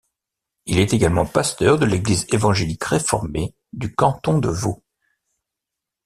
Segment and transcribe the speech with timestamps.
[0.65, 4.81] Il est également pasteur de l’Église évangélique réformée du canton de Vaud.